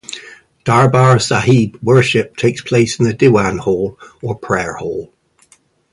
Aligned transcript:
Darbar 0.63 1.19
Sahib 1.19 1.77
Worship 1.83 2.35
takes 2.35 2.61
place 2.63 2.97
in 2.97 3.05
the 3.05 3.13
Diwan 3.13 3.59
Hall 3.59 3.99
or 4.23 4.33
prayer 4.33 4.73
hall. 4.77 5.13